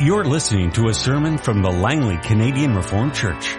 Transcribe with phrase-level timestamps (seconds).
[0.00, 3.56] You're listening to a sermon from the Langley Canadian Reformed Church.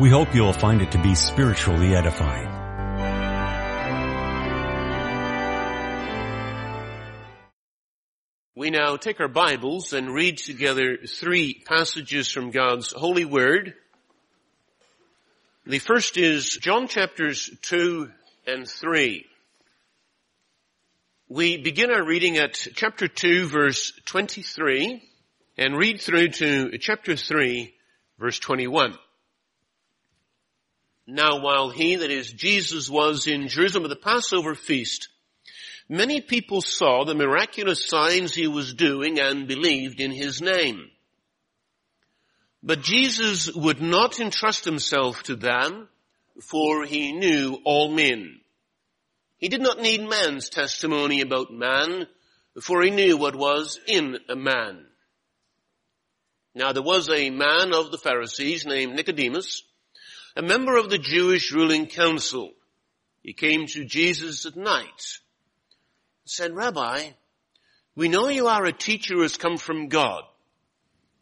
[0.00, 2.48] We hope you'll find it to be spiritually edifying.
[8.56, 13.74] We now take our Bibles and read together three passages from God's holy word.
[15.66, 18.10] The first is John chapters 2
[18.48, 19.24] and 3.
[21.28, 25.06] We begin our reading at chapter 2 verse 23
[25.60, 27.74] and read through to chapter 3
[28.18, 28.96] verse 21.
[31.06, 35.10] Now while he, that is Jesus, was in Jerusalem at the Passover feast,
[35.86, 40.90] many people saw the miraculous signs he was doing and believed in his name.
[42.62, 45.88] But Jesus would not entrust himself to them,
[46.40, 48.40] for he knew all men.
[49.36, 52.06] He did not need man's testimony about man,
[52.62, 54.86] for he knew what was in a man.
[56.54, 59.62] Now there was a man of the Pharisees named Nicodemus,
[60.36, 62.52] a member of the Jewish ruling council.
[63.22, 67.10] He came to Jesus at night and said, Rabbi,
[67.94, 70.22] we know you are a teacher who has come from God.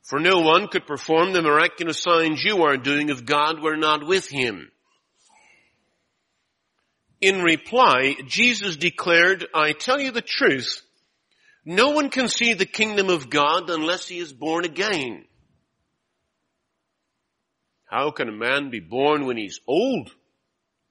[0.03, 4.07] For no one could perform the miraculous signs you are doing if God were not
[4.07, 4.71] with him.
[7.21, 10.81] In reply, Jesus declared, I tell you the truth,
[11.69, 15.27] no one can see the kingdom of God unless he is born again.
[17.85, 20.11] How can a man be born when he's old?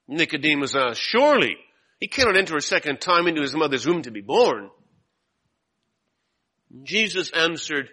[0.07, 1.57] Nicodemus asked, surely
[1.99, 4.69] he cannot enter a second time into his mother's womb to be born.
[6.83, 7.89] Jesus answered,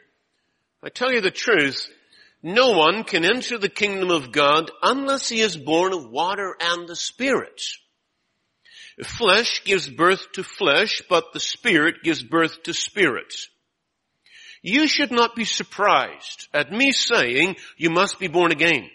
[0.82, 1.88] I tell you the truth,
[2.42, 6.86] no one can enter the kingdom of God unless he is born of water and
[6.86, 7.62] the Spirit.
[9.02, 13.34] Flesh gives birth to flesh, but the Spirit gives birth to spirit.
[14.62, 18.88] You should not be surprised at me saying you must be born again.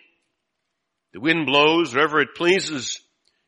[1.13, 2.99] The wind blows wherever it pleases.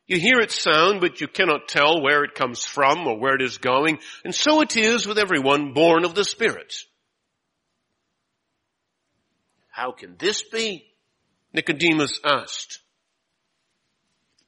[0.06, 3.42] You hear its sound, but you cannot tell where it comes from or where it
[3.42, 3.98] is going.
[4.24, 6.74] And so it is with everyone born of the Spirit.
[9.70, 10.84] How can this be?
[11.54, 12.81] Nicodemus asked.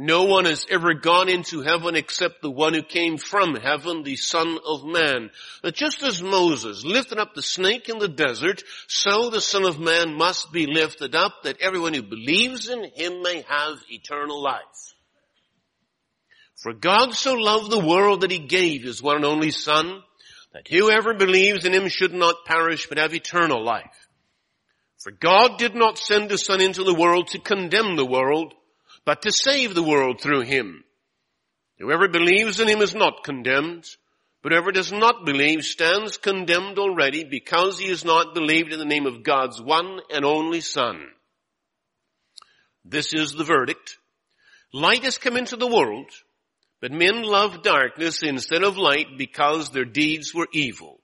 [0.00, 4.14] No one has ever gone into heaven except the one who came from heaven, the
[4.14, 5.32] Son of Man.
[5.60, 9.80] But just as Moses lifted up the snake in the desert, so the Son of
[9.80, 14.62] Man must be lifted up that everyone who believes in him may have eternal life.
[16.62, 20.04] For God so loved the world that he gave his one and only Son,
[20.52, 24.08] that whoever believes in him should not perish but have eternal life.
[25.02, 28.54] For God did not send his Son into the world to condemn the world,
[29.08, 30.84] but to save the world through him.
[31.78, 33.86] Whoever believes in him is not condemned,
[34.42, 38.84] but whoever does not believe stands condemned already because he has not believed in the
[38.84, 41.06] name of God's one and only Son.
[42.84, 43.96] This is the verdict.
[44.74, 46.10] Light has come into the world,
[46.82, 51.00] but men love darkness instead of light because their deeds were evil.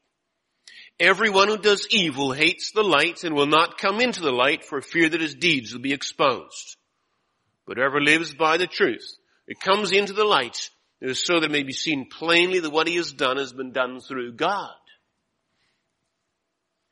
[1.01, 4.83] Everyone who does evil hates the light and will not come into the light for
[4.83, 6.77] fear that his deeds will be exposed.
[7.67, 9.17] But whoever lives by the truth,
[9.47, 10.71] it comes into the light,
[11.13, 14.01] so that it may be seen plainly that what he has done has been done
[14.01, 14.75] through God.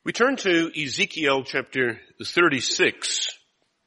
[0.04, 3.38] We turn to Ezekiel chapter 36,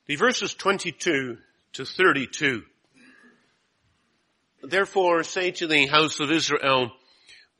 [0.06, 1.38] the verses 22
[1.74, 2.64] to 32.
[4.64, 6.92] Therefore say to the house of Israel,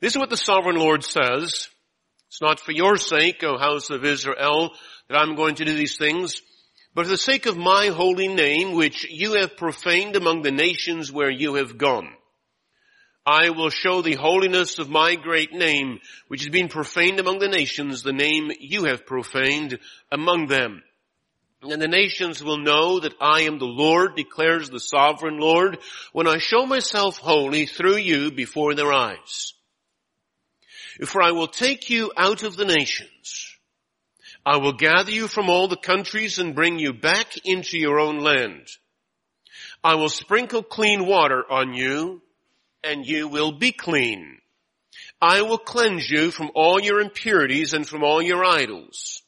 [0.00, 1.68] this is what the sovereign Lord says.
[2.28, 4.72] It's not for your sake, O house of Israel,
[5.08, 6.40] that I'm going to do these things,
[6.96, 11.12] but for the sake of my holy name, which you have profaned among the nations
[11.12, 12.08] where you have gone.
[13.26, 17.48] I will show the holiness of my great name, which has been profaned among the
[17.48, 19.78] nations, the name you have profaned
[20.10, 20.82] among them.
[21.60, 25.76] And the nations will know that I am the Lord, declares the sovereign Lord,
[26.14, 29.52] when I show myself holy through you before their eyes.
[31.04, 33.55] For I will take you out of the nations,
[34.46, 38.20] I will gather you from all the countries and bring you back into your own
[38.20, 38.68] land.
[39.82, 42.22] I will sprinkle clean water on you
[42.84, 44.38] and you will be clean.
[45.20, 49.20] I will cleanse you from all your impurities and from all your idols.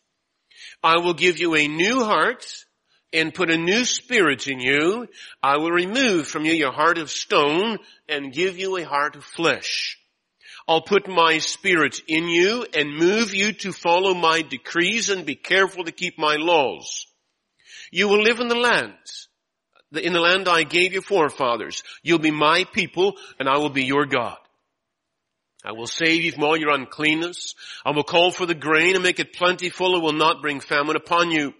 [0.84, 2.46] I will give you a new heart
[3.12, 5.08] and put a new spirit in you.
[5.42, 7.78] I will remove from you your heart of stone
[8.08, 9.97] and give you a heart of flesh.
[10.68, 15.34] I'll put my spirit in you and move you to follow my decrees and be
[15.34, 17.06] careful to keep my laws.
[17.90, 18.92] You will live in the land,
[19.94, 21.82] in the land I gave your forefathers.
[22.02, 24.36] You'll be my people and I will be your God.
[25.64, 27.54] I will save you from all your uncleanness.
[27.84, 30.96] I will call for the grain and make it plentiful and will not bring famine
[30.96, 31.54] upon you.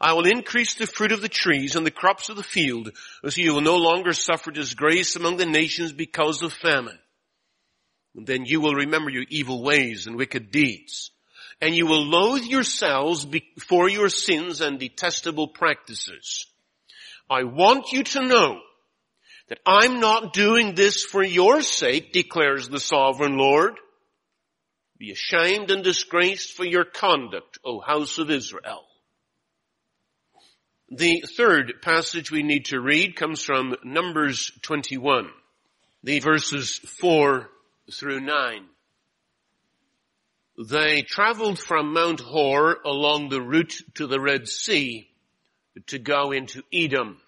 [0.00, 2.92] I will increase the fruit of the trees and the crops of the field,
[3.26, 6.98] so you will no longer suffer disgrace among the nations because of famine.
[8.16, 11.10] Then you will remember your evil ways and wicked deeds.
[11.60, 13.26] And you will loathe yourselves
[13.60, 16.46] for your sins and detestable practices.
[17.28, 18.60] I want you to know
[19.48, 23.74] that I'm not doing this for your sake, declares the sovereign Lord.
[24.98, 28.82] Be ashamed and disgraced for your conduct, O house of Israel.
[30.90, 35.28] The third passage we need to read comes from Numbers 21,
[36.02, 37.48] the verses 4
[37.92, 38.64] through 9.
[40.68, 45.08] They traveled from Mount Hor along the route to the Red Sea
[45.88, 47.20] to go into Edom.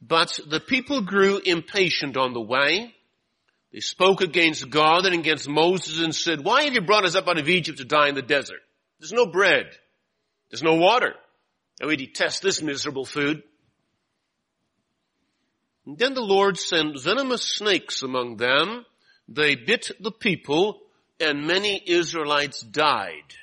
[0.00, 2.94] But the people grew impatient on the way.
[3.72, 7.28] They spoke against God and against Moses and said, why have you brought us up
[7.28, 8.60] out of Egypt to die in the desert?
[9.00, 9.66] There's no bread.
[10.50, 11.14] There's no water.
[11.80, 13.42] And we detest this miserable food.
[15.86, 18.84] Then the Lord sent venomous snakes among them.
[19.28, 20.80] They bit the people
[21.20, 23.34] and many Israelites died.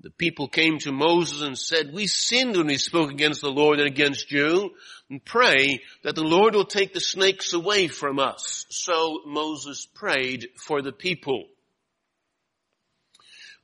[0.00, 3.78] The people came to Moses and said, we sinned when we spoke against the Lord
[3.78, 4.72] and against you
[5.08, 8.66] and pray that the Lord will take the snakes away from us.
[8.68, 11.44] So Moses prayed for the people.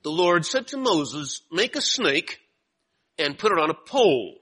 [0.05, 2.39] The Lord said to Moses, make a snake
[3.19, 4.37] and put it on a pole.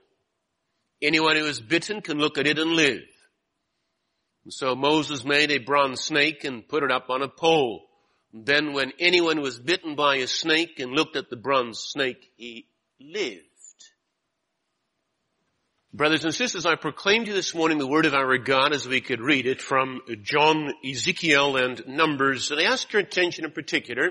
[1.03, 3.03] Anyone who is bitten can look at it and live.
[4.45, 7.87] And so Moses made a bronze snake and put it up on a pole.
[8.33, 12.69] Then when anyone was bitten by a snake and looked at the bronze snake, he
[13.01, 13.43] lived.
[15.93, 18.87] Brothers and sisters, I proclaim to you this morning the word of our God as
[18.87, 22.51] we could read it from John, Ezekiel, and Numbers.
[22.51, 24.11] And I ask your attention in particular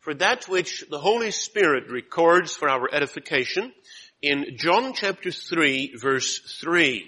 [0.00, 3.72] for that which the Holy Spirit records for our edification
[4.24, 7.04] in John chapter 3 verse 3.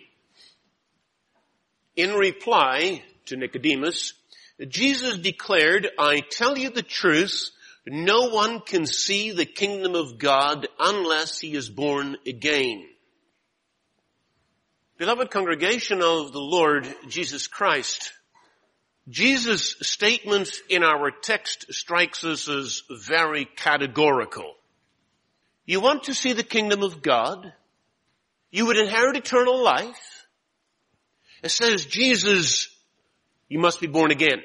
[1.97, 4.13] In reply to Nicodemus,
[4.69, 7.53] Jesus declared, I tell you the truth,
[7.87, 12.85] no one can see the kingdom of God unless he is born again.
[14.99, 18.13] Beloved congregation of the Lord Jesus Christ,
[19.09, 24.56] Jesus' statement in our text strikes us as very categorical.
[25.67, 27.53] You want to see the kingdom of God?
[28.51, 30.27] You would inherit eternal life?
[31.43, 32.69] It says, Jesus,
[33.49, 34.41] you must be born again.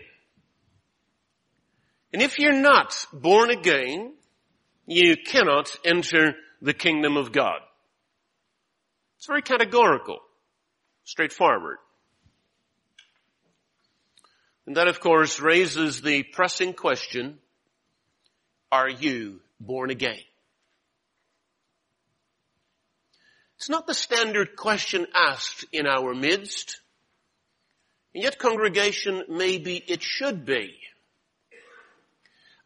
[2.12, 4.14] And if you're not born again,
[4.86, 7.60] you cannot enter the kingdom of God.
[9.18, 10.18] It's very categorical,
[11.04, 11.78] straightforward.
[14.66, 17.38] And that of course raises the pressing question,
[18.72, 20.20] are you born again?
[23.62, 26.82] It's not the standard question asked in our midst.
[28.16, 30.80] And yet congregation, maybe it should be.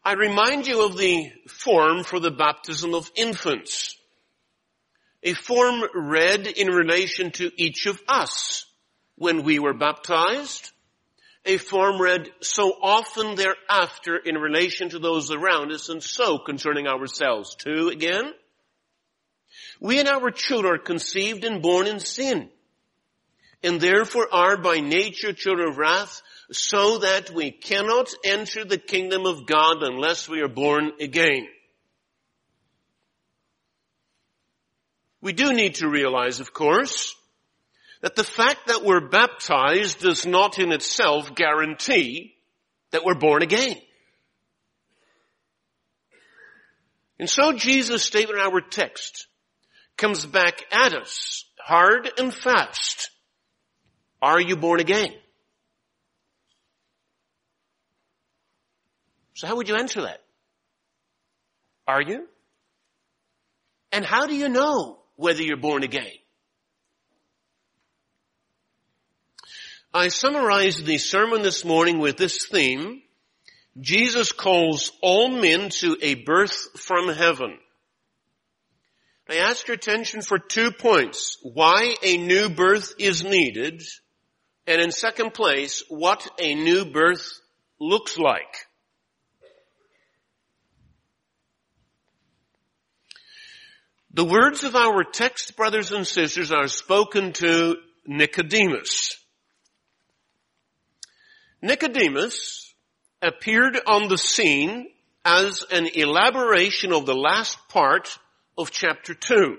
[0.02, 3.94] I remind you of the form for the baptism of infants.
[5.22, 8.64] A form read in relation to each of us
[9.16, 10.72] when we were baptized
[11.46, 16.88] a form read so often thereafter in relation to those around us and so concerning
[16.88, 18.32] ourselves too again.
[19.80, 22.50] We and our children are conceived and born in sin
[23.62, 29.26] and therefore are by nature children of wrath so that we cannot enter the kingdom
[29.26, 31.48] of God unless we are born again.
[35.20, 37.14] We do need to realize, of course,
[38.00, 42.34] that the fact that we're baptized does not in itself guarantee
[42.92, 43.76] that we're born again.
[47.18, 49.26] And so Jesus' statement in our text
[49.96, 53.10] comes back at us hard and fast.
[54.22, 55.12] Are you born again?
[59.34, 60.22] So how would you answer that?
[61.86, 62.26] Are you?
[63.92, 66.12] And how do you know whether you're born again?
[69.92, 73.02] I summarized the sermon this morning with this theme.
[73.80, 77.58] Jesus calls all men to a birth from heaven.
[79.28, 81.38] I ask your attention for two points.
[81.42, 83.82] Why a new birth is needed,
[84.68, 87.40] and in second place, what a new birth
[87.80, 88.68] looks like.
[94.12, 99.16] The words of our text, brothers and sisters, are spoken to Nicodemus.
[101.60, 102.72] Nicodemus
[103.20, 104.86] appeared on the scene
[105.24, 108.18] as an elaboration of the last part
[108.58, 109.58] of chapter 2.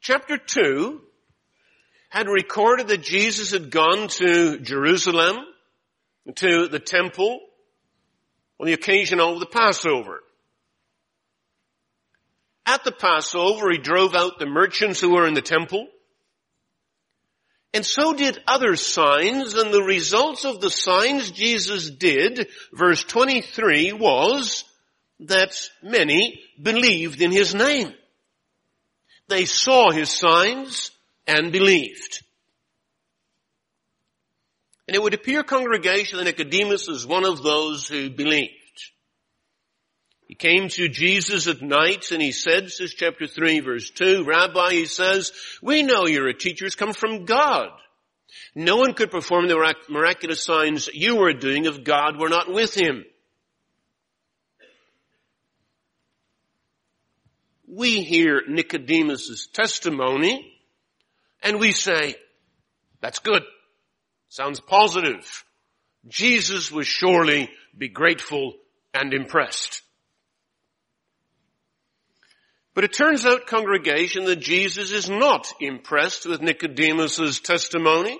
[0.00, 1.00] Chapter 2
[2.10, 5.36] had recorded that Jesus had gone to Jerusalem,
[6.36, 7.40] to the temple,
[8.58, 10.20] on the occasion of the Passover.
[12.66, 15.86] At the Passover, he drove out the merchants who were in the temple.
[17.72, 23.92] And so did other signs, and the results of the signs Jesus did, verse 23,
[23.92, 24.64] was
[25.20, 27.92] that many believed in his name.
[29.28, 30.90] They saw his signs
[31.26, 32.22] and believed.
[34.88, 38.50] And it would appear, congregation, that Nicodemus is one of those who believed.
[40.26, 44.72] He came to Jesus at night and he said, says chapter 3 verse 2, Rabbi,
[44.72, 47.68] he says, we know you're a teacher who's come from God.
[48.54, 52.74] No one could perform the miraculous signs you were doing if God were not with
[52.74, 53.04] him.
[57.70, 60.52] We hear Nicodemus' testimony
[61.42, 62.16] and we say,
[63.00, 63.42] that's good.
[64.28, 65.44] Sounds positive.
[66.08, 68.54] Jesus would surely be grateful
[68.92, 69.82] and impressed.
[72.74, 78.18] But it turns out, congregation, that Jesus is not impressed with Nicodemus' testimony.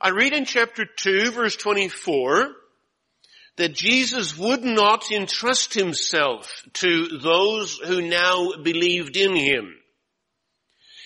[0.00, 2.54] I read in chapter 2 verse 24,
[3.56, 9.74] that Jesus would not entrust himself to those who now believed in him.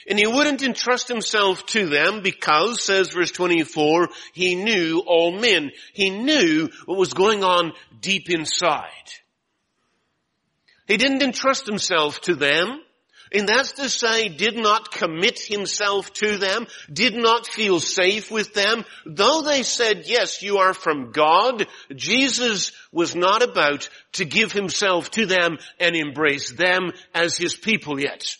[0.09, 5.71] And he wouldn't entrust himself to them because, says verse 24, he knew all men.
[5.92, 8.87] He knew what was going on deep inside.
[10.88, 12.80] He didn't entrust himself to them
[13.32, 18.54] and that's to say, did not commit himself to them, did not feel safe with
[18.54, 18.84] them.
[19.06, 25.10] Though they said, yes, you are from God, Jesus was not about to give himself
[25.12, 28.37] to them and embrace them as his people yet.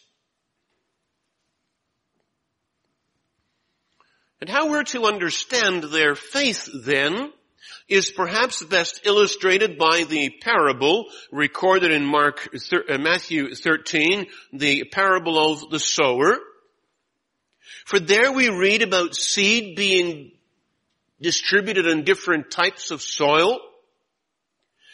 [4.41, 7.33] And how we're to understand their faith then
[7.91, 15.53] is perhaps best illustrated by the parable recorded in Mark, uh, Matthew 13, the parable
[15.53, 16.39] of the sower.
[17.85, 20.31] For there we read about seed being
[21.21, 23.59] distributed in different types of soil.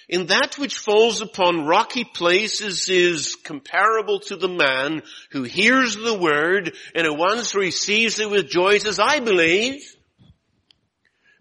[0.08, 6.16] In that which falls upon rocky places is comparable to the man who hears the
[6.16, 9.95] word and at once receives it with joy says, I believe,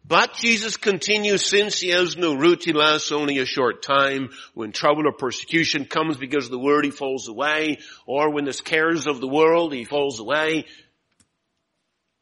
[0.07, 4.29] but Jesus continues since he has no root, he lasts only a short time.
[4.53, 7.79] When trouble or persecution comes because of the word, he falls away.
[8.05, 10.65] Or when there's cares of the world, he falls away.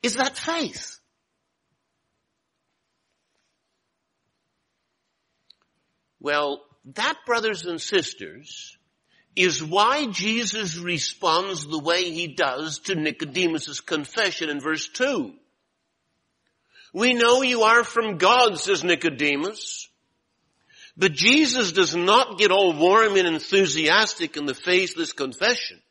[0.01, 0.97] Is that faith?
[6.21, 6.61] Well,
[6.95, 8.77] that brothers and sisters
[9.35, 15.33] is why Jesus responds the way he does to Nicodemus' confession in verse 2.
[16.93, 19.89] We know you are from God, says Nicodemus.
[20.95, 25.81] But Jesus does not get all warm and enthusiastic in the face of this confession.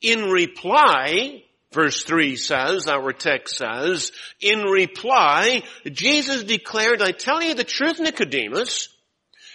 [0.00, 7.54] In reply, verse 3 says, our text says, in reply, Jesus declared, I tell you
[7.54, 8.88] the truth, Nicodemus,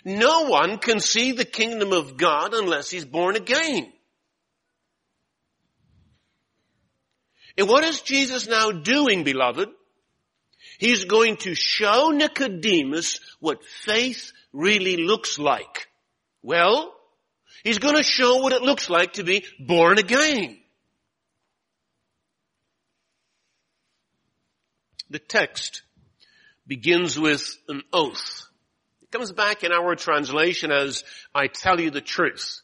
[0.06, 3.91] no one can see the kingdom of God unless he's born again.
[7.58, 9.70] And what is Jesus now doing, beloved?
[10.77, 15.88] He's going to show Nicodemus what faith really looks like.
[16.43, 16.93] Well,
[17.63, 20.57] he's going to show what it looks like to be born again.
[25.10, 25.84] The text
[26.67, 28.46] begins with an oath.
[29.01, 31.03] It comes back in our translation as,
[31.34, 32.62] I tell you the truth.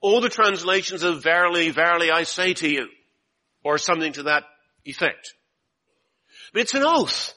[0.00, 2.88] All the translations of verily, verily I say to you,
[3.62, 4.44] or something to that
[4.84, 5.34] effect.
[6.52, 7.34] But it's an oath.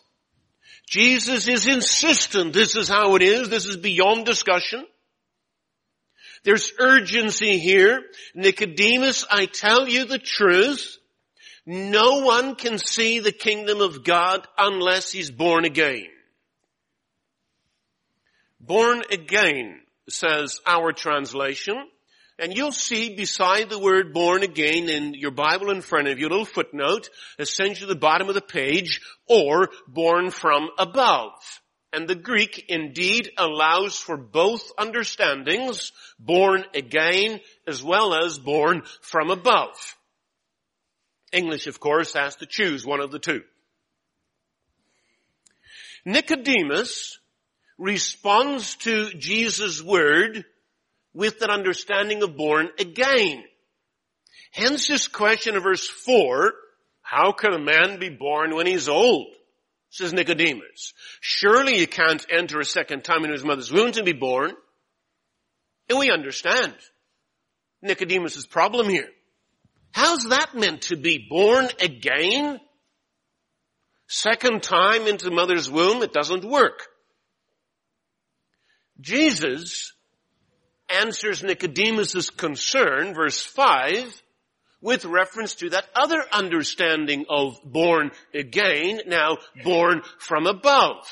[0.87, 3.49] Jesus is insistent this is how it is.
[3.49, 4.85] This is beyond discussion.
[6.43, 8.01] There's urgency here.
[8.35, 10.97] Nicodemus, I tell you the truth.
[11.65, 16.07] No one can see the kingdom of God unless he's born again.
[18.59, 19.79] Born again,
[20.09, 21.87] says our translation,
[22.39, 26.27] And you'll see beside the word born again in your Bible in front of you,
[26.27, 31.31] a little footnote, essentially the bottom of the page, or born from above.
[31.91, 39.29] And the Greek indeed allows for both understandings, born again as well as born from
[39.29, 39.95] above.
[41.31, 43.43] English, of course, has to choose one of the two.
[46.03, 47.19] Nicodemus
[47.77, 50.45] responds to Jesus' word
[51.13, 53.43] with that understanding of born again.
[54.51, 56.53] Hence this question of verse 4,
[57.01, 59.27] how can a man be born when he's old?
[59.89, 60.93] Says Nicodemus.
[61.21, 64.51] Surely you can't enter a second time into his mother's womb to be born.
[65.89, 66.73] And we understand
[67.81, 69.09] Nicodemus' problem here.
[69.91, 72.59] How's that meant to be born again?
[74.07, 76.87] Second time into mother's womb, it doesn't work.
[78.99, 79.92] Jesus
[81.01, 84.21] answers Nicodemus' concern, verse 5,
[84.81, 91.07] with reference to that other understanding of born again, now born from above.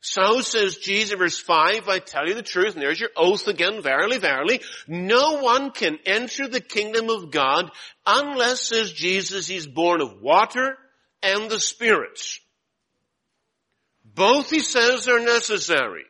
[0.00, 3.80] So says Jesus, verse 5, I tell you the truth, and there's your oath again,
[3.82, 7.70] verily, verily, no one can enter the kingdom of God
[8.06, 10.76] unless, says Jesus, he's born of water
[11.22, 12.38] and the spirits.
[14.04, 16.04] Both, he says, are necessary.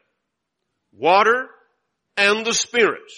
[0.93, 1.49] Water
[2.17, 3.11] and the Spirit.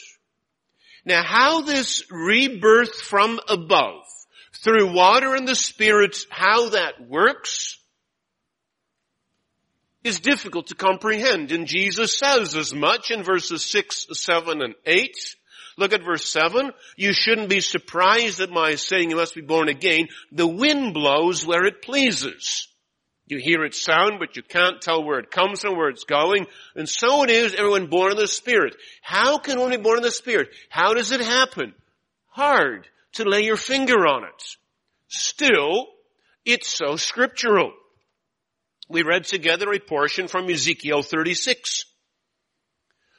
[1.05, 4.03] Now how this rebirth from above,
[4.63, 7.79] through water and the Spirit, how that works,
[10.03, 11.53] is difficult to comprehend.
[11.53, 15.17] And Jesus says as much in verses 6, 7, and 8.
[15.79, 16.73] Look at verse 7.
[16.97, 20.09] You shouldn't be surprised at my saying you must be born again.
[20.33, 22.69] The wind blows where it pleases.
[23.27, 26.47] You hear its sound, but you can't tell where it comes from, where it's going.
[26.77, 28.77] And so it is everyone born of the Spirit.
[29.03, 30.49] How can one be born of the Spirit?
[30.71, 31.75] How does it happen?
[32.29, 34.57] Hard to lay your finger on it.
[35.09, 35.89] Still,
[36.45, 37.73] it's so scriptural.
[38.89, 41.85] We read together a portion from Ezekiel 36.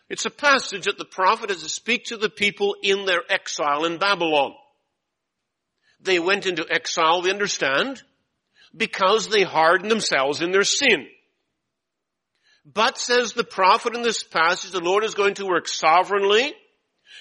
[0.09, 3.83] It's a passage that the prophet is to speak to the people in their exile
[3.83, 4.53] in Babylon.
[5.99, 8.01] They went into exile, we understand,
[8.75, 11.07] because they harden themselves in their sin.
[12.65, 16.53] But says the prophet in this passage, the Lord is going to work sovereignly,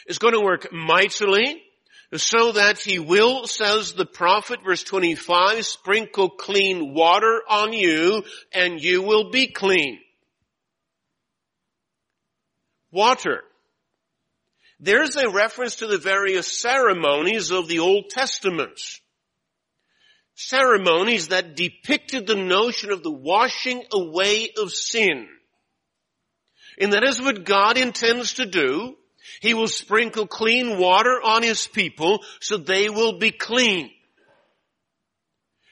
[0.09, 1.63] is going to work mightily,
[2.15, 8.81] so that he will, says the prophet, verse 25, sprinkle clean water on you and
[8.81, 9.99] you will be clean.
[12.91, 13.43] Water.
[14.79, 18.81] There's a reference to the various ceremonies of the Old Testament
[20.37, 25.27] ceremonies that depicted the notion of the washing away of sin.
[26.79, 28.97] And that is what God intends to do.
[29.41, 33.91] He will sprinkle clean water on His people so they will be clean.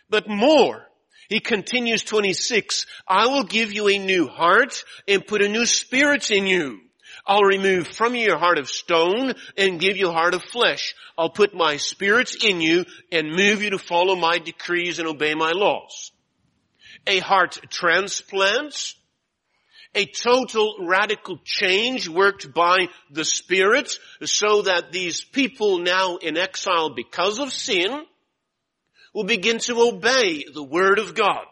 [0.08, 0.86] But more,
[1.28, 6.30] He continues 26, I will give you a new heart and put a new spirit
[6.30, 6.80] in you.
[7.26, 10.94] I'll remove from you your heart of stone and give you a heart of flesh.
[11.16, 15.34] I'll put my spirits in you and move you to follow my decrees and obey
[15.34, 16.12] my laws.
[17.06, 18.94] A heart transplant,
[19.94, 26.90] a total radical change worked by the Spirit so that these people now in exile
[26.90, 28.04] because of sin
[29.14, 31.46] will begin to obey the Word of God.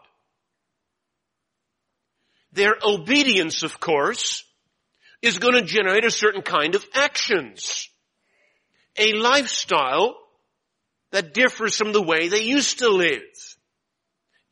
[2.51, 4.43] Their obedience, of course,
[5.23, 7.89] is going to generate a certain kind of actions.
[8.97, 10.15] A lifestyle
[11.11, 13.21] that differs from the way they used to live.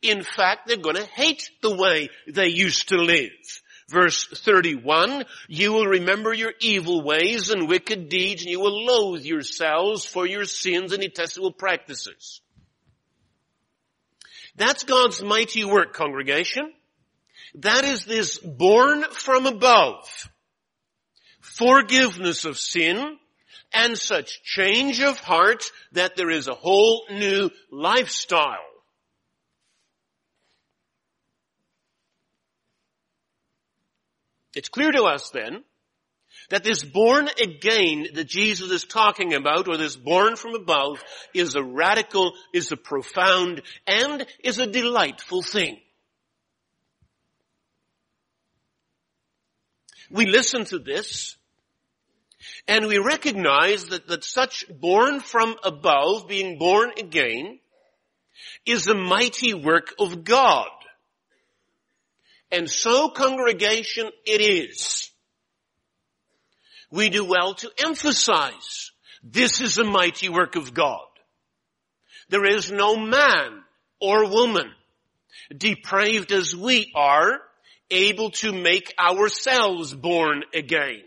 [0.00, 3.30] In fact, they're going to hate the way they used to live.
[3.88, 9.22] Verse 31, you will remember your evil ways and wicked deeds and you will loathe
[9.22, 12.40] yourselves for your sins and detestable practices.
[14.56, 16.72] That's God's mighty work, congregation.
[17.56, 20.30] That is this born from above
[21.56, 23.18] forgiveness of sin,
[23.72, 28.58] and such change of heart that there is a whole new lifestyle.
[34.54, 35.64] It's clear to us then
[36.50, 41.54] that this born again that Jesus is talking about, or this born from above, is
[41.54, 45.78] a radical, is a profound, and is a delightful thing.
[50.10, 51.36] We listen to this
[52.66, 57.58] and we recognize that, that such born from above, being born again,
[58.66, 60.68] is a mighty work of God.
[62.50, 65.10] And so congregation it is.
[66.90, 71.06] We do well to emphasize This is a mighty work of God.
[72.28, 73.62] There is no man
[74.00, 74.70] or woman,
[75.56, 77.40] depraved as we are,
[77.90, 81.02] able to make ourselves born again.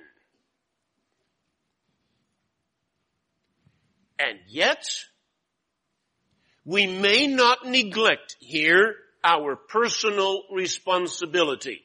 [4.19, 4.86] And yet,
[6.63, 11.82] we may not neglect here our personal responsibility.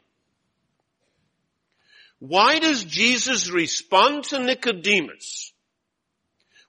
[2.19, 5.53] Why does Jesus respond to Nicodemus?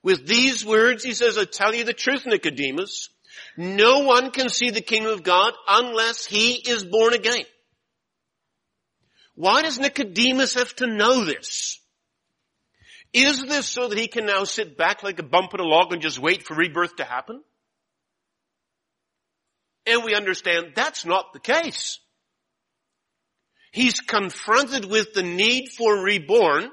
[0.02, 3.10] With these words, he says, I tell you the truth, Nicodemus,
[3.56, 7.44] no one can see the kingdom of God unless he is born again.
[9.34, 11.78] Why does Nicodemus have to know this?
[13.12, 15.92] Is this so that he can now sit back like a bump in a log
[15.92, 17.42] and just wait for rebirth to happen?
[19.86, 21.98] And we understand that's not the case.
[23.72, 26.70] He's confronted with the need for reborn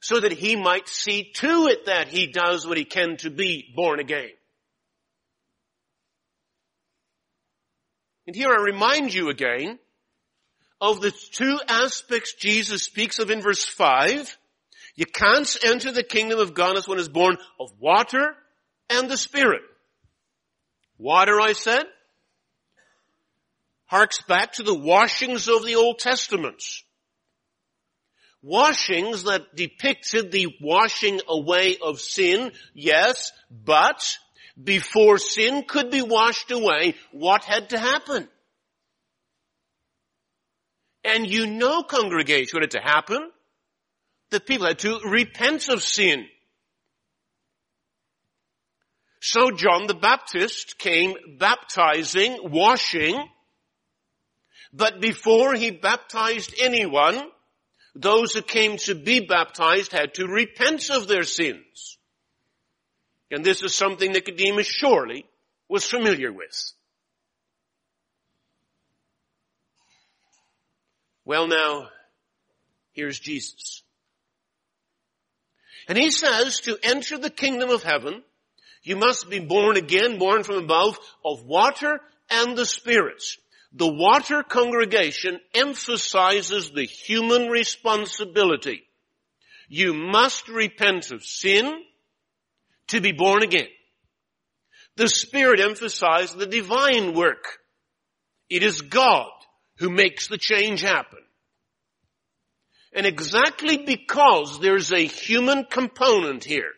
[0.00, 3.72] so that he might see to it that he does what he can to be
[3.74, 4.30] born again.
[8.26, 9.78] And here I remind you again
[10.80, 14.36] of the two aspects Jesus speaks of in verse 5.
[14.96, 18.34] You can't enter the kingdom of God as one is born of water
[18.88, 19.62] and the Spirit.
[20.98, 21.84] Water, I said,
[23.84, 26.62] harks back to the washings of the Old Testament.
[28.42, 34.16] Washings that depicted the washing away of sin, yes, but
[34.62, 38.28] before sin could be washed away, what had to happen?
[41.04, 43.30] And you know, congregation, what had to happen?
[44.30, 46.26] The people had to repent of sin.
[49.20, 53.28] So John the Baptist came baptizing, washing,
[54.72, 57.30] but before he baptized anyone,
[57.94, 61.98] those who came to be baptized had to repent of their sins.
[63.30, 65.24] And this is something Nicodemus surely
[65.68, 66.72] was familiar with.
[71.24, 71.88] Well now,
[72.92, 73.82] here's Jesus.
[75.88, 78.22] And he says to enter the kingdom of heaven,
[78.82, 83.22] you must be born again, born from above, of water and the Spirit.
[83.72, 88.84] The water congregation emphasizes the human responsibility.
[89.68, 91.82] You must repent of sin
[92.88, 93.68] to be born again.
[94.96, 97.58] The Spirit emphasizes the divine work.
[98.48, 99.30] It is God
[99.78, 101.25] who makes the change happen.
[102.96, 106.72] And exactly because there's a human component here,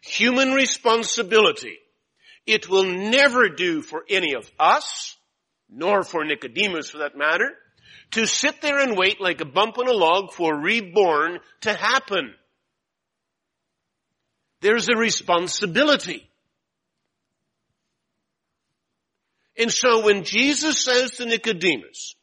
[0.00, 1.78] human responsibility,
[2.46, 5.16] it will never do for any of us
[5.68, 7.50] nor for Nicodemus for that matter,
[8.12, 12.34] to sit there and wait like a bump on a log for reborn to happen.
[14.60, 16.28] There's a responsibility.
[19.56, 22.14] And so when Jesus says to Nicodemus,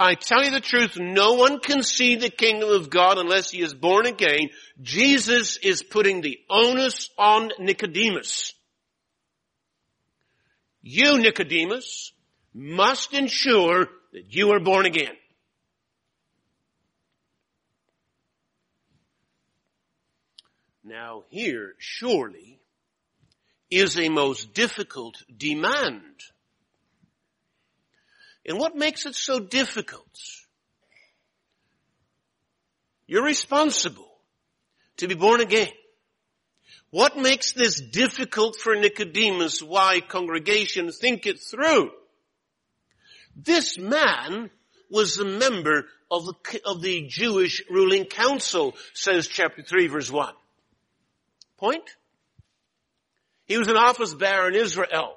[0.00, 3.60] I tell you the truth, no one can see the kingdom of God unless he
[3.60, 4.48] is born again,
[4.80, 8.54] Jesus is putting the onus on Nicodemus.
[10.80, 12.12] You, Nicodemus,
[12.54, 15.14] must ensure that you are born again.
[20.82, 22.58] Now here, surely,
[23.70, 26.02] is a most difficult demand.
[28.46, 30.08] And what makes it so difficult?
[33.06, 34.10] You're responsible
[34.98, 35.72] to be born again.
[36.90, 39.62] What makes this difficult for Nicodemus?
[39.62, 41.90] Why congregation think it through?
[43.36, 44.50] This man
[44.90, 50.34] was a member of the, of the Jewish ruling council, says chapter 3 verse 1.
[51.58, 51.88] Point?
[53.44, 55.16] He was an office bearer in Israel.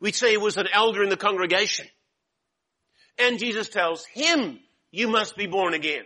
[0.00, 1.86] We'd say he was an elder in the congregation.
[3.18, 4.58] And Jesus tells him,
[4.90, 6.04] you must be born again.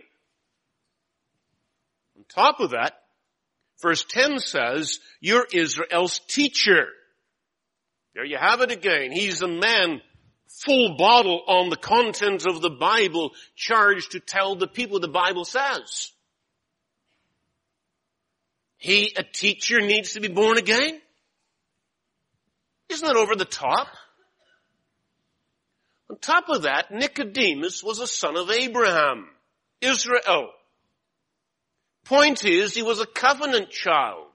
[2.17, 2.93] On top of that,
[3.81, 6.87] verse 10 says, you're Israel's teacher.
[8.15, 9.11] There you have it again.
[9.11, 10.01] He's a man
[10.47, 15.45] full bottle on the contents of the Bible charged to tell the people the Bible
[15.45, 16.11] says.
[18.77, 21.01] He, a teacher, needs to be born again?
[22.89, 23.87] Isn't that over the top?
[26.09, 29.27] On top of that, Nicodemus was a son of Abraham,
[29.81, 30.49] Israel.
[32.05, 34.31] Point is, he was a covenant child.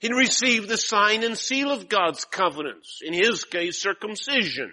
[0.00, 4.72] He received the sign and seal of God's covenants, in his case circumcision.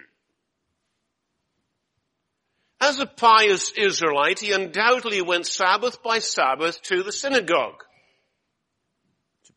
[2.80, 7.82] As a pious Israelite, he undoubtedly went Sabbath by Sabbath to the synagogue.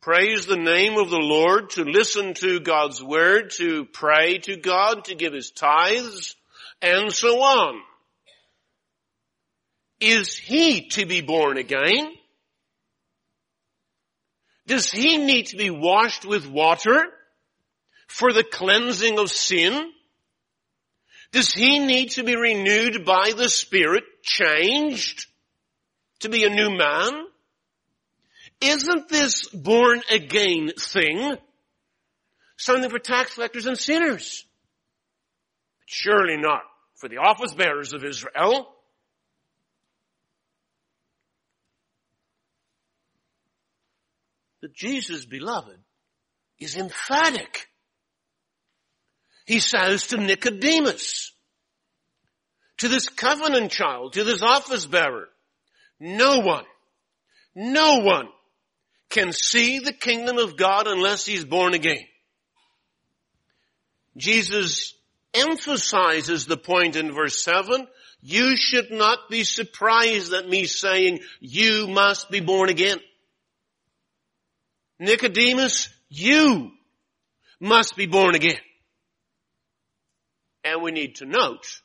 [0.08, 5.04] Praise the name of the Lord, to listen to God's word, to pray to God,
[5.04, 6.38] to give his tithes,
[6.82, 7.82] and so on.
[10.00, 12.14] Is he to be born again?
[14.66, 17.04] Does he need to be washed with water
[18.08, 19.92] for the cleansing of sin?
[21.34, 25.26] Does he need to be renewed by the Spirit, changed
[26.22, 27.27] to be a new man?
[28.62, 31.38] Isn't this born again thing
[32.58, 34.46] something for tax collectors and sinners?
[35.86, 36.64] Surely not
[36.96, 38.74] for the office bearers of Israel.
[44.62, 45.78] But Jesus, beloved,
[46.60, 47.68] is emphatic.
[49.46, 51.32] He says to Nicodemus,
[52.78, 55.30] to this covenant child, to this office bearer,
[56.00, 56.66] no one,
[57.56, 58.28] no one
[59.10, 62.06] can see the kingdom of God unless he's born again.
[64.18, 64.94] Jesus
[65.34, 67.88] emphasizes the point in verse 7.
[68.22, 72.98] You should not be surprised at me saying, you must be born again.
[75.00, 76.72] Nicodemus, you
[77.60, 78.58] must be born again.
[80.64, 81.82] And we need to note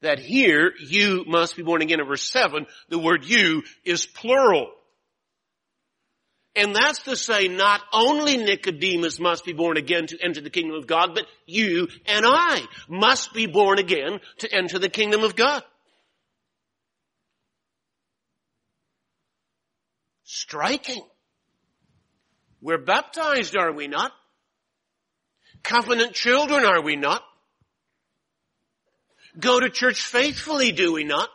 [0.00, 4.70] that here, you must be born again in verse 7, the word you is plural.
[6.56, 10.76] And that's to say not only Nicodemus must be born again to enter the kingdom
[10.76, 15.34] of God, but you and I must be born again to enter the kingdom of
[15.34, 15.64] God.
[20.22, 21.02] Striking.
[22.60, 24.12] We're baptized, are we not?
[25.62, 27.22] Covenant children, are we not?
[29.38, 31.28] Go to church faithfully, do we not?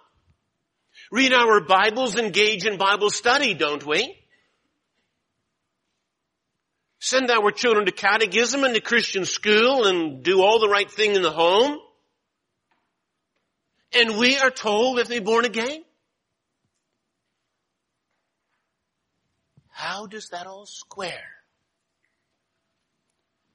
[1.12, 4.19] Read our Bibles, engage in Bible study, don't we?
[7.00, 11.16] Send our children to catechism and to Christian school and do all the right thing
[11.16, 11.80] in the home.
[13.94, 15.84] And we are told if they're born again.
[19.70, 21.40] How does that all square?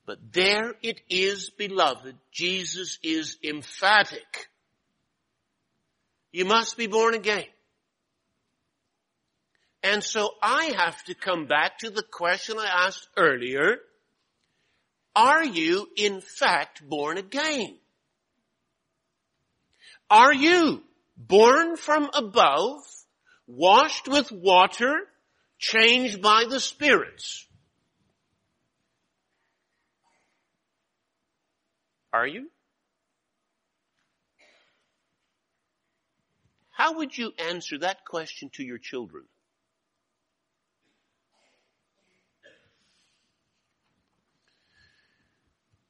[0.06, 2.16] But there it is, beloved.
[2.32, 4.48] Jesus is emphatic.
[6.32, 7.44] You must be born again.
[9.84, 13.76] And so I have to come back to the question I asked earlier.
[15.14, 17.76] Are you in fact born again?
[20.08, 20.82] Are you
[21.18, 22.80] born from above,
[23.46, 25.00] washed with water,
[25.58, 27.46] changed by the spirits?
[32.10, 32.48] Are you?
[36.70, 39.24] How would you answer that question to your children?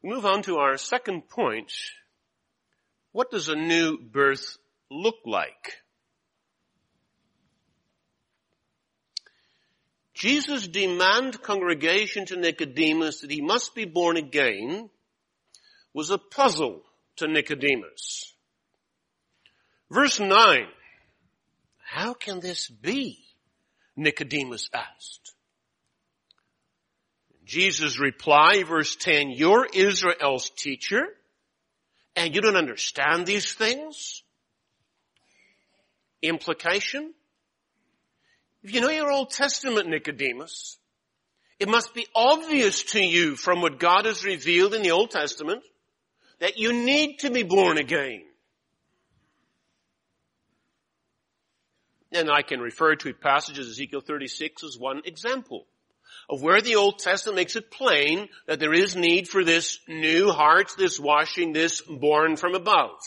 [0.05, 1.73] Move on to our second point.
[3.13, 4.59] What does a new birth
[4.91, 5.79] look like?
[10.13, 14.91] Jesus' demand congregation to Nicodemus that he must be born again
[15.95, 16.83] was a puzzle
[17.17, 18.35] to Nicodemus.
[19.91, 20.67] Verse 9.
[21.79, 23.25] How can this be?
[23.97, 25.35] Nicodemus asked.
[27.45, 31.07] Jesus' reply, verse 10, you're Israel's teacher
[32.17, 34.23] and you don't understand these things?
[36.23, 37.13] Implication?
[38.63, 40.79] If you know your Old Testament, Nicodemus,
[41.59, 45.63] it must be obvious to you from what God has revealed in the Old Testament
[46.41, 48.23] that you need to be born again.
[52.11, 55.67] And I can refer to passages Ezekiel 36 as one example
[56.29, 60.31] of where the Old Testament makes it plain that there is need for this new
[60.31, 62.99] heart, this washing, this born from above.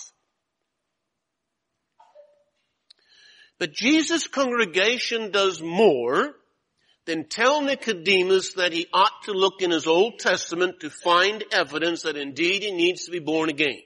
[3.59, 6.35] But Jesus' congregation does more
[7.05, 12.03] than tell Nicodemus that he ought to look in his Old Testament to find evidence
[12.03, 13.79] that indeed he needs to be born again.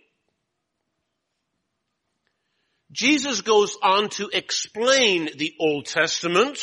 [2.91, 6.59] Jesus goes on to explain the Old Testament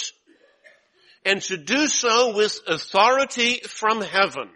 [1.28, 4.48] and to do so with authority from heaven.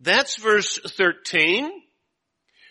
[0.00, 1.70] That's verse 13.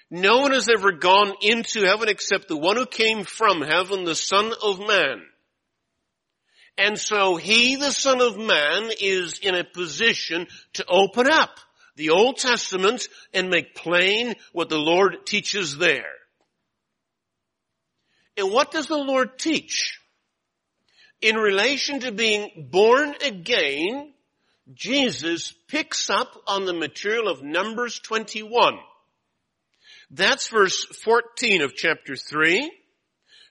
[0.10, 4.16] No one has ever gone into heaven except the one who came from heaven, the
[4.16, 5.22] Son of Man.
[6.76, 11.60] And so he, the Son of Man, is in a position to open up
[11.96, 16.14] the Old Testament and make plain what the Lord teaches there.
[18.36, 20.00] And what does the Lord teach?
[21.26, 24.14] In relation to being born again
[24.74, 28.80] Jesus picks up on the material of Numbers 21.
[30.10, 32.72] That's verse 14 of chapter 3.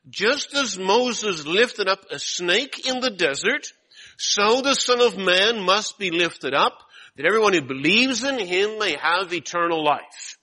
[0.08, 3.72] Just as Moses lifted up a snake in the desert,
[4.18, 6.78] so the Son of Man must be lifted up,
[7.16, 10.36] that everyone who believes in him may have eternal life.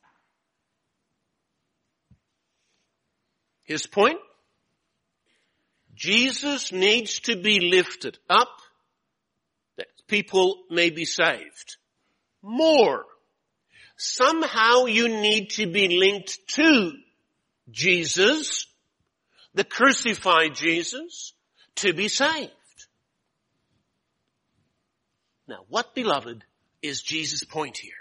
[3.64, 4.20] His point?
[6.02, 8.58] Jesus needs to be lifted up
[9.78, 11.78] that people may be saved.
[12.42, 13.06] More.
[13.98, 16.94] Somehow you need to be linked to
[17.70, 18.66] Jesus
[19.54, 21.34] the crucified Jesus
[21.76, 22.50] to be saved.
[25.48, 26.44] Now what beloved
[26.82, 27.94] is Jesus' point here?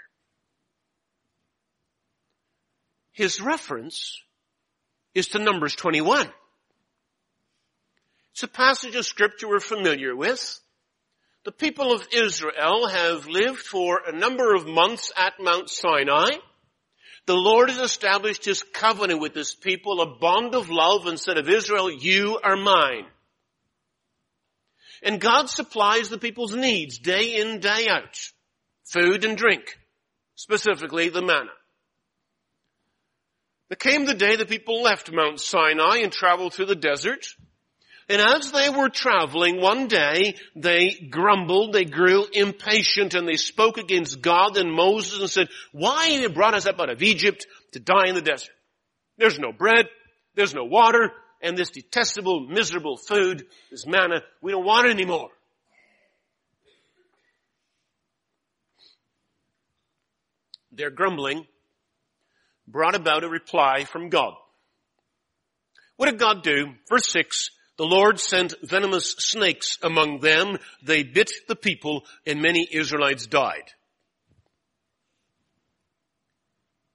[3.11, 4.19] His reference
[5.13, 6.27] is to Numbers 21.
[8.33, 10.59] It's a passage of scripture we're familiar with.
[11.43, 16.29] The people of Israel have lived for a number of months at Mount Sinai.
[17.25, 21.37] The Lord has established His covenant with His people, a bond of love and said
[21.37, 23.05] of Israel, you are mine.
[25.03, 28.17] And God supplies the people's needs day in, day out.
[28.85, 29.77] Food and drink.
[30.35, 31.51] Specifically the manna.
[33.69, 37.25] There came the day the people left Mount Sinai and traveled through the desert.
[38.11, 43.77] And as they were traveling one day, they grumbled, they grew impatient, and they spoke
[43.77, 47.47] against God and Moses and said, why have you brought us up out of Egypt
[47.71, 48.51] to die in the desert?
[49.17, 49.85] There's no bread,
[50.35, 55.29] there's no water, and this detestable, miserable food, this manna, we don't want it anymore.
[60.73, 61.47] Their grumbling
[62.67, 64.33] brought about a reply from God.
[65.95, 66.73] What did God do?
[66.89, 70.59] Verse 6, the Lord sent venomous snakes among them.
[70.83, 73.71] They bit the people and many Israelites died.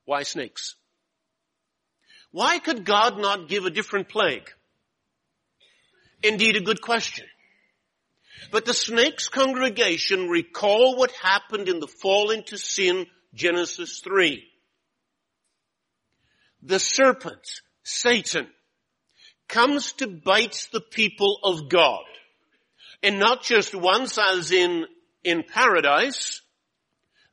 [0.04, 0.76] Why snakes?
[2.30, 4.48] Why could God not give a different plague?
[6.22, 7.26] Indeed a good question.
[8.52, 14.44] But the snake's congregation recall what happened in the fall into sin, Genesis 3.
[16.62, 17.42] The serpent,
[17.82, 18.46] Satan,
[19.48, 22.04] comes to bite the people of God.
[23.02, 24.86] And not just once as in,
[25.22, 26.40] in paradise,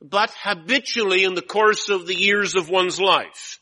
[0.00, 3.58] but habitually in the course of the years of one's life.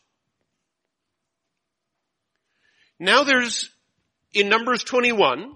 [2.99, 3.69] Now there's,
[4.33, 5.55] in Numbers 21,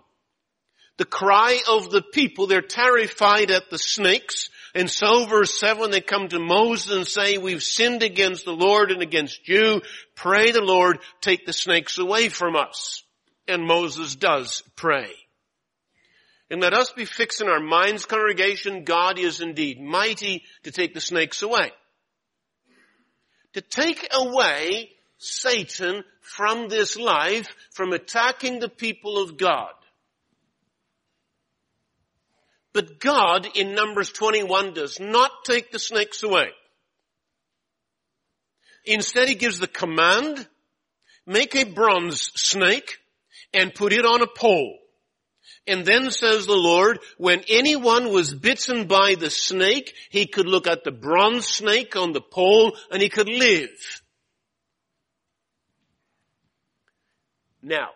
[0.98, 6.02] the cry of the people, they're terrified at the snakes, and so verse 7 they
[6.02, 9.82] come to Moses and say, we've sinned against the Lord and against you.
[10.16, 13.04] Pray the Lord take the snakes away from us.
[13.48, 15.10] And Moses does pray.
[16.50, 20.94] And let us be fixed in our minds, congregation, God is indeed mighty to take
[20.94, 21.72] the snakes away.
[23.54, 29.72] To take away Satan from this life, from attacking the people of God.
[32.78, 36.50] But God in Numbers 21 does not take the snakes away.
[38.86, 40.48] Instead he gives the command,
[41.26, 43.00] make a bronze snake
[43.52, 44.78] and put it on a pole.
[45.66, 50.68] And then says the Lord, when anyone was bitten by the snake, he could look
[50.68, 53.72] at the bronze snake on the pole and he could live.
[57.64, 57.90] Now,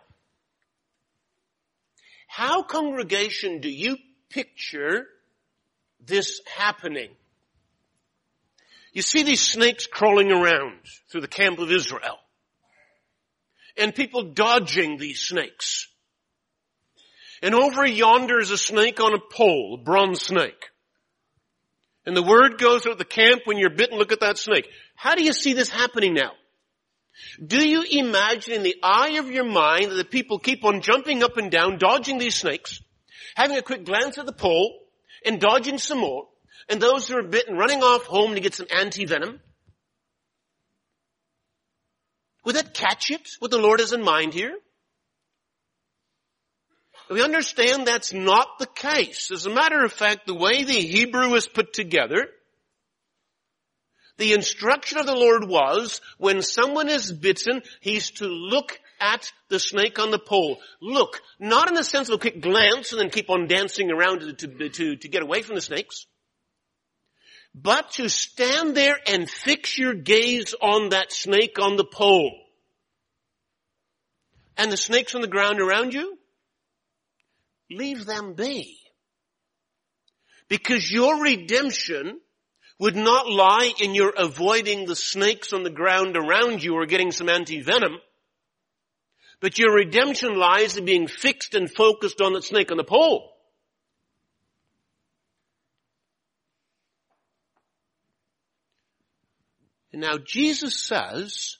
[2.26, 3.96] how congregation do you
[4.32, 5.06] picture
[6.04, 7.10] this happening.
[8.92, 10.78] You see these snakes crawling around
[11.10, 12.18] through the camp of Israel.
[13.76, 15.88] And people dodging these snakes.
[17.42, 20.68] And over yonder is a snake on a pole, a bronze snake.
[22.04, 24.68] And the word goes out the camp when you're bitten, look at that snake.
[24.94, 26.32] How do you see this happening now?
[27.44, 31.22] Do you imagine in the eye of your mind that the people keep on jumping
[31.22, 32.82] up and down, dodging these snakes,
[33.34, 34.78] having a quick glance at the pole,
[35.24, 36.26] and dodging some more,
[36.68, 39.40] and those who are bitten running off home to get some anti-venom?
[42.44, 44.56] Would that catch it, what the Lord has in mind here?
[47.10, 49.30] We understand that's not the case.
[49.30, 52.26] As a matter of fact, the way the Hebrew is put together,
[54.18, 59.58] the instruction of the Lord was, when someone is bitten, he's to look at the
[59.58, 60.58] snake on the pole.
[60.80, 64.20] Look, not in the sense of a quick glance and then keep on dancing around
[64.20, 66.06] to, to, to, to get away from the snakes,
[67.54, 72.32] but to stand there and fix your gaze on that snake on the pole.
[74.56, 76.16] And the snakes on the ground around you,
[77.70, 78.78] leave them be.
[80.48, 82.20] Because your redemption
[82.78, 87.10] would not lie in your avoiding the snakes on the ground around you or getting
[87.12, 87.96] some anti-venom.
[89.42, 93.32] But your redemption lies in being fixed and focused on the snake on the pole.
[99.92, 101.58] And now Jesus says,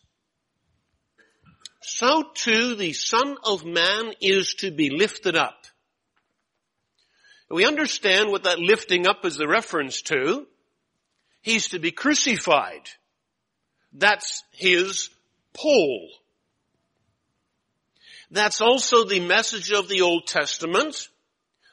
[1.80, 5.66] so too the Son of Man is to be lifted up.
[7.50, 10.46] We understand what that lifting up is a reference to.
[11.42, 12.88] He's to be crucified.
[13.92, 15.10] That's his
[15.52, 16.08] pole.
[18.32, 21.10] That's also the message of the Old Testament.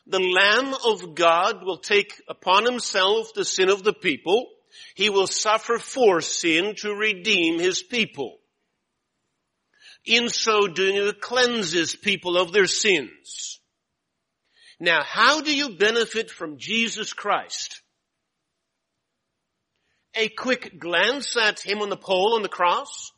[0.07, 4.45] The Lamb of God will take upon himself the sin of the people.
[4.93, 8.39] He will suffer for sin to redeem his people.
[10.03, 13.61] In so doing, he cleanses people of their sins.
[14.81, 17.81] Now, how do you benefit from Jesus Christ?
[20.13, 23.13] A quick glance at him on the pole on the cross?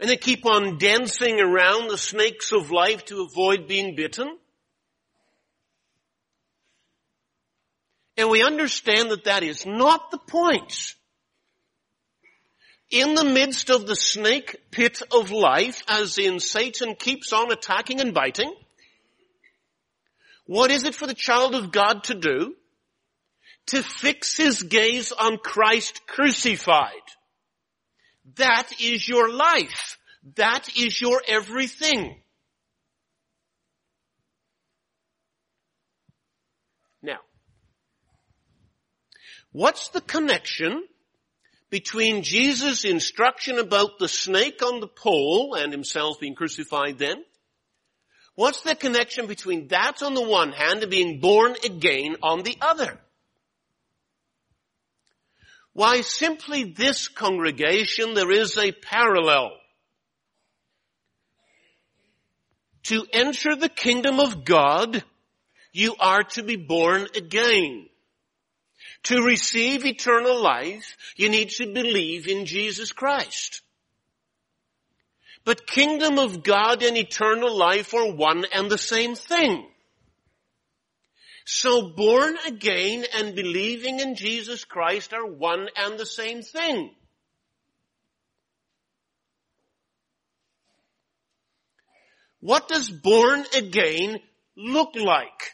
[0.00, 4.38] And they keep on dancing around the snakes of life to avoid being bitten.
[8.16, 10.94] And we understand that that is not the point.
[12.90, 18.00] In the midst of the snake pit of life, as in Satan keeps on attacking
[18.00, 18.54] and biting,
[20.46, 22.54] what is it for the child of God to do?
[23.68, 26.92] To fix his gaze on Christ crucified.
[28.36, 29.98] That is your life.
[30.36, 32.16] That is your everything.
[37.02, 37.18] Now,
[39.52, 40.84] what's the connection
[41.68, 47.22] between Jesus' instruction about the snake on the pole and himself being crucified then?
[48.36, 52.56] What's the connection between that on the one hand and being born again on the
[52.60, 52.98] other?
[55.74, 59.50] Why, simply this congregation, there is a parallel.
[62.84, 65.02] To enter the kingdom of God,
[65.72, 67.88] you are to be born again.
[69.04, 73.60] To receive eternal life, you need to believe in Jesus Christ.
[75.44, 79.66] But kingdom of God and eternal life are one and the same thing.
[81.44, 86.90] So born again and believing in Jesus Christ are one and the same thing.
[92.40, 94.20] What does born again
[94.56, 95.52] look like?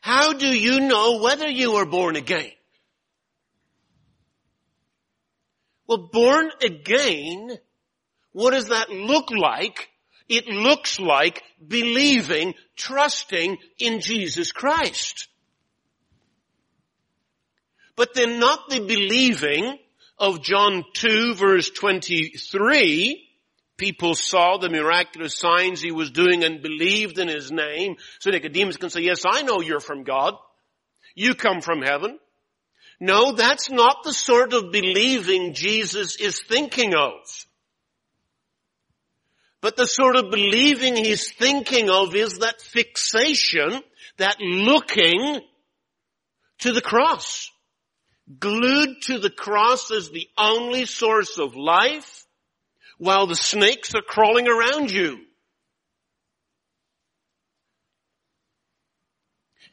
[0.00, 2.50] How do you know whether you are born again?
[5.86, 7.58] Well, born again,
[8.32, 9.88] what does that look like
[10.28, 15.28] it looks like believing, trusting in Jesus Christ.
[17.96, 19.78] But then not the believing
[20.18, 23.28] of John 2 verse 23,
[23.76, 27.96] people saw the miraculous signs he was doing and believed in his name.
[28.20, 30.34] So Nicodemus can say, yes, I know you're from God.
[31.14, 32.18] You come from heaven.
[33.00, 37.12] No, that's not the sort of believing Jesus is thinking of.
[39.60, 43.82] But the sort of believing he's thinking of is that fixation,
[44.18, 45.40] that looking
[46.60, 47.50] to the cross.
[48.38, 52.26] Glued to the cross as the only source of life
[52.98, 55.18] while the snakes are crawling around you.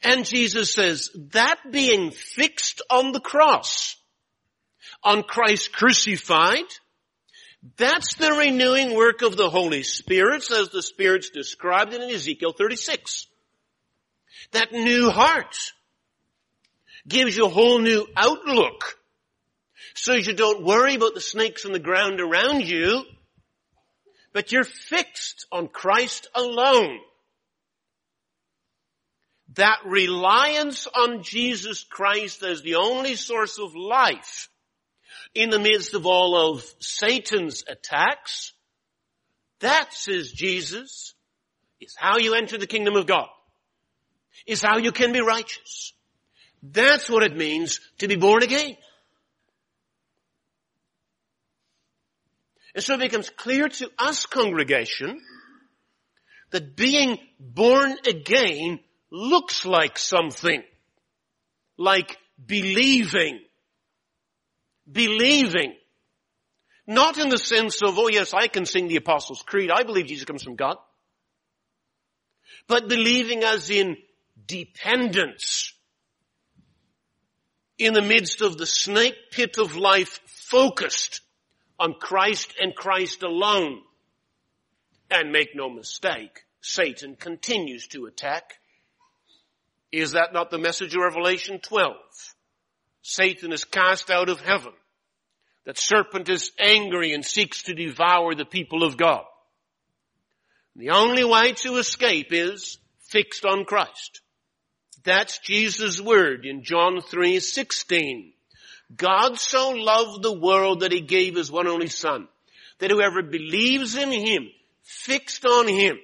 [0.02, 3.96] And Jesus says, that being fixed on the cross,
[5.02, 6.64] on Christ crucified,
[7.76, 13.26] that's the renewing work of the Holy Spirit as the Spirit's described in Ezekiel 36.
[14.52, 15.56] That new heart
[17.08, 18.96] gives you a whole new outlook
[19.94, 23.02] so you don't worry about the snakes on the ground around you,
[24.32, 26.98] but you're fixed on Christ alone.
[29.54, 34.50] That reliance on Jesus Christ as the only source of life
[35.34, 38.52] in the midst of all of Satan's attacks.
[39.60, 41.14] That, says Jesus,
[41.80, 43.28] is how you enter the kingdom of God.
[44.46, 45.92] Is how you can be righteous.
[46.62, 48.76] That's what it means to be born again.
[52.74, 55.20] And so it becomes clear to us, congregation,
[56.50, 60.62] that being born again looks like something.
[61.78, 63.40] Like believing
[64.90, 65.74] believing.
[66.86, 69.70] Not in the sense of, oh yes, I can sing the Apostles' Creed.
[69.70, 70.76] I believe Jesus comes from God.
[72.68, 73.96] But believing as in
[74.46, 75.72] dependence,
[77.78, 81.20] in the midst of the snake pit of life focused
[81.78, 83.82] on Christ and Christ alone.
[85.10, 88.54] And make no mistake, Satan continues to attack.
[89.92, 91.94] Is that not the message of Revelation 12?
[93.08, 94.72] Satan is cast out of heaven.
[95.64, 99.22] That serpent is angry and seeks to devour the people of God.
[100.74, 102.78] The only way to escape is
[103.08, 104.22] fixed on Christ.
[105.04, 108.32] That's Jesus' word in John 3, 16.
[108.96, 112.26] God so loved the world that he gave his one only son,
[112.80, 114.48] that whoever believes in him,
[114.82, 115.96] fixed on him,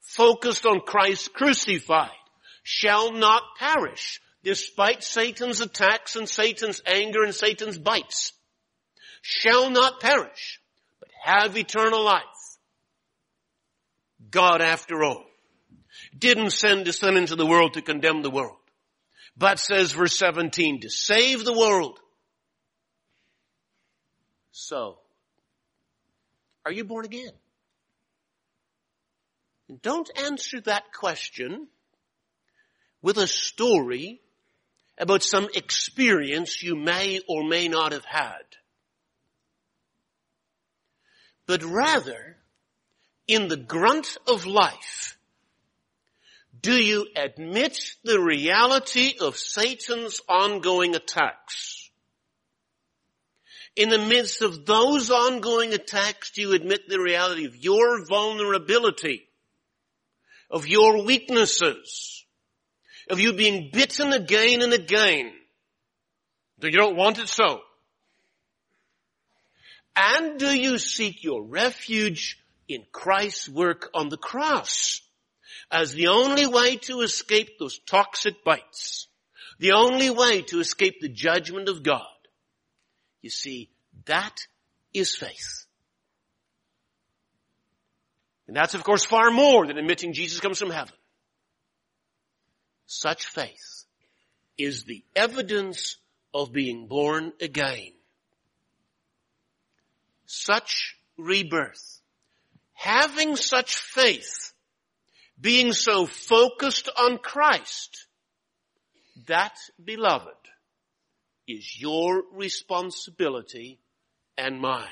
[0.00, 2.10] focused on Christ crucified,
[2.64, 8.32] shall not perish, despite Satan's attacks and Satan's anger and Satan's bites.
[9.20, 10.58] Shall not perish,
[11.00, 12.22] but have eternal life.
[14.30, 15.26] God after all
[16.18, 18.56] didn't send his son into the world to condemn the world,
[19.36, 21.98] but says verse 17, to save the world.
[24.52, 24.96] So,
[26.64, 27.32] are you born again?
[29.82, 31.68] Don't answer that question
[33.02, 34.22] with a story
[34.98, 38.42] about some experience you may or may not have had.
[41.46, 42.36] But rather,
[43.26, 45.16] in the grunt of life,
[46.60, 51.90] do you admit the reality of Satan's ongoing attacks?
[53.76, 59.28] In the midst of those ongoing attacks, do you admit the reality of your vulnerability,
[60.50, 62.17] of your weaknesses,
[63.10, 65.32] of you being bitten again and again,
[66.58, 67.60] that you don't want it so?
[69.96, 72.38] And do you seek your refuge
[72.68, 75.00] in Christ's work on the cross?
[75.70, 79.08] as the only way to escape those toxic bites,
[79.58, 82.02] the only way to escape the judgment of God.
[83.22, 83.70] You see,
[84.06, 84.36] that
[84.94, 85.66] is faith.
[88.46, 90.94] And that's of course far more than admitting Jesus comes from heaven.
[92.90, 93.84] Such faith
[94.56, 95.98] is the evidence
[96.32, 97.92] of being born again.
[100.24, 102.00] Such rebirth.
[102.72, 104.54] Having such faith
[105.38, 108.06] being so focused on Christ,
[109.26, 110.48] that, beloved,
[111.46, 113.80] is your responsibility
[114.38, 114.88] and mine.